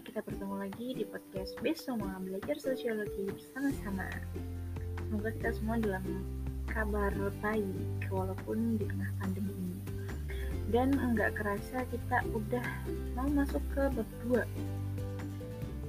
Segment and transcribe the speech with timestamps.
[0.00, 4.08] kita bertemu lagi di podcast Besoma Belajar Sosiologi bersama-sama.
[4.96, 6.24] Semoga kita semua dalam
[6.72, 7.12] kabar
[7.44, 9.80] baik walaupun di tengah pandemi ini.
[10.72, 12.64] Dan nggak kerasa kita udah
[13.12, 14.40] mau masuk ke bab 2.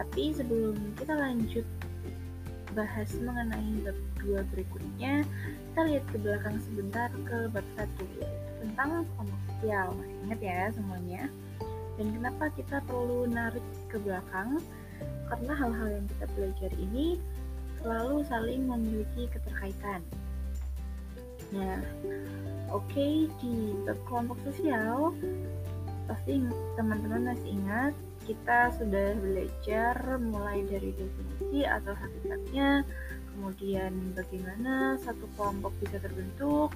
[0.00, 1.68] Tapi sebelum kita lanjut
[2.72, 5.20] bahas mengenai bab 2 berikutnya,
[5.68, 7.84] kita lihat ke belakang sebentar ke bab 1
[8.24, 9.92] yaitu tentang kelompok sosial.
[10.00, 11.28] Masih ingat ya semuanya?
[11.98, 14.62] Dan kenapa kita perlu narik ke belakang?
[15.26, 17.06] Karena hal-hal yang kita pelajari ini
[17.82, 20.00] selalu saling memiliki keterkaitan.
[21.50, 21.82] Nah,
[22.70, 23.74] oke okay, di
[24.06, 25.10] kelompok sosial
[26.08, 26.40] pasti
[26.78, 27.92] teman-teman masih ingat
[28.28, 32.84] kita sudah belajar mulai dari definisi atau hakikatnya,
[33.32, 36.68] kemudian bagaimana satu kelompok bisa terbentuk,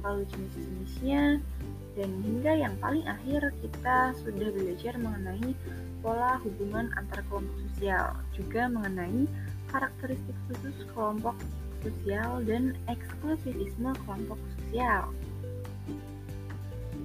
[0.00, 1.44] lalu jenis-jenisnya,
[1.92, 5.52] dan hingga yang paling akhir kita sudah belajar mengenai
[6.00, 9.28] pola hubungan antar kelompok sosial, juga mengenai
[9.68, 11.36] karakteristik khusus kelompok
[11.84, 15.12] sosial dan eksklusivisme kelompok sosial.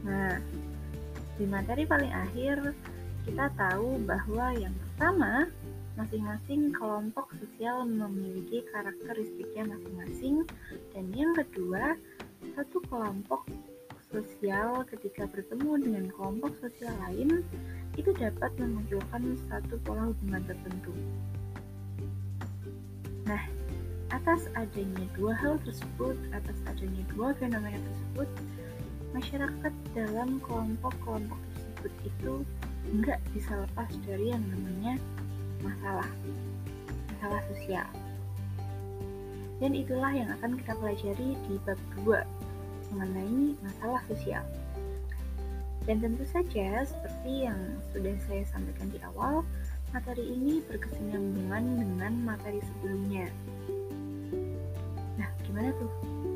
[0.08, 0.40] Nah,
[1.36, 2.72] di materi paling akhir
[3.30, 5.46] kita tahu bahwa yang pertama,
[5.94, 10.50] masing-masing kelompok sosial memiliki karakteristiknya masing-masing
[10.98, 11.94] dan yang kedua,
[12.58, 13.46] satu kelompok
[14.10, 17.46] sosial ketika bertemu dengan kelompok sosial lain
[17.94, 20.94] itu dapat memunculkan satu pola hubungan tertentu.
[23.30, 23.46] Nah,
[24.10, 28.30] atas adanya dua hal tersebut, atas adanya dua fenomena tersebut,
[29.14, 32.34] masyarakat dalam kelompok-kelompok tersebut itu
[32.88, 34.96] nggak bisa lepas dari yang namanya
[35.62, 36.10] masalah,
[37.16, 37.88] masalah sosial.
[39.60, 42.24] Dan itulah yang akan kita pelajari di bab 2
[42.96, 44.44] mengenai masalah sosial.
[45.84, 47.60] Dan tentu saja, seperti yang
[47.92, 49.44] sudah saya sampaikan di awal,
[49.90, 53.28] materi ini berkesinambungan dengan materi sebelumnya.
[55.18, 55.92] Nah, gimana tuh?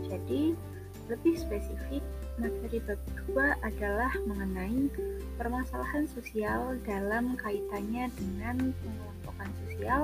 [0.09, 0.57] Jadi,
[1.11, 2.03] lebih spesifik,
[2.39, 4.89] materi bab kedua adalah mengenai
[5.35, 10.03] permasalahan sosial dalam kaitannya dengan pengelompokan sosial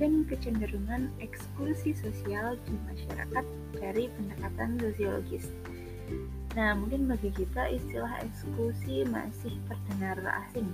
[0.00, 3.44] dan kecenderungan eksklusi sosial di masyarakat
[3.76, 5.46] dari pendekatan sosiologis.
[6.52, 10.68] Nah, mungkin bagi kita istilah eksklusi masih terdengar asing,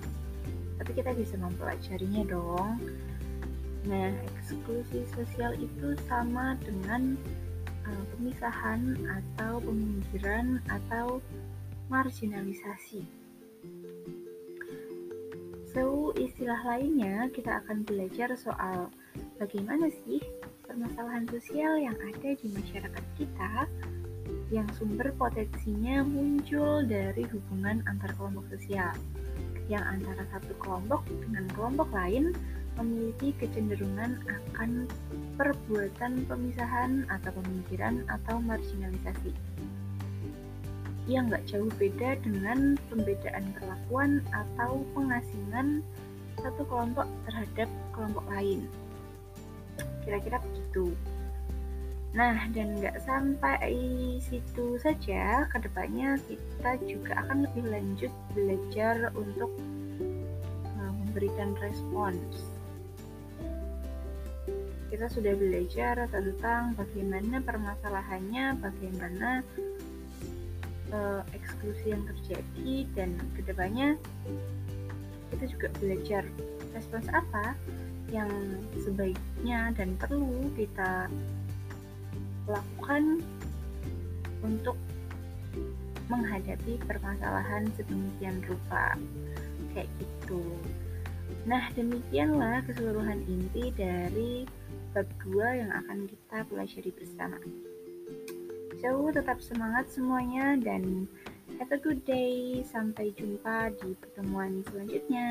[0.78, 2.82] tapi kita bisa mempelajarinya dong.
[3.86, 7.14] Nah, eksklusi sosial itu sama dengan
[7.88, 11.24] uh, pemisahan atau peminggiran atau
[11.88, 13.08] marginalisasi.
[15.72, 18.92] So, istilah lainnya kita akan belajar soal
[19.40, 20.20] bagaimana sih
[20.64, 23.68] permasalahan sosial yang ada di masyarakat kita
[24.48, 28.96] yang sumber potensinya muncul dari hubungan antar kelompok sosial,
[29.68, 32.32] yang antara satu kelompok dengan kelompok lain
[32.78, 34.86] memiliki kecenderungan akan
[35.34, 39.34] perbuatan pemisahan atau pemikiran atau marginalisasi.
[41.10, 45.82] Yang nggak jauh beda dengan pembedaan perlakuan atau pengasingan
[46.38, 48.70] satu kelompok terhadap kelompok lain.
[50.06, 50.94] Kira-kira begitu.
[52.16, 53.68] Nah, dan nggak sampai
[54.24, 59.52] situ saja, ke depannya kita juga akan lebih lanjut belajar untuk
[60.80, 62.57] uh, memberikan respons.
[64.88, 69.44] Kita sudah belajar tentang bagaimana permasalahannya, bagaimana
[70.92, 74.00] uh, eksklusi yang terjadi, dan ke depannya
[75.28, 76.22] kita juga belajar
[76.72, 77.52] respons apa
[78.08, 78.32] yang
[78.80, 81.12] sebaiknya dan perlu kita
[82.48, 83.20] lakukan
[84.40, 84.80] untuk
[86.08, 88.96] menghadapi permasalahan sedemikian rupa.
[89.76, 90.40] Kayak gitu
[91.48, 94.44] nah demikianlah keseluruhan inti dari
[94.92, 97.38] bab 2 yang akan kita pelajari bersama.
[98.78, 101.10] So tetap semangat semuanya dan
[101.58, 102.62] have a good day.
[102.62, 105.28] Sampai jumpa di pertemuan selanjutnya